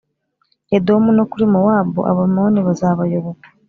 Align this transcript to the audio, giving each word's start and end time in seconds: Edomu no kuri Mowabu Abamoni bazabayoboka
Edomu 0.75 1.09
no 1.17 1.23
kuri 1.31 1.45
Mowabu 1.53 1.99
Abamoni 2.11 2.59
bazabayoboka 2.67 3.47